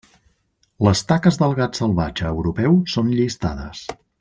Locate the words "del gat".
1.41-1.79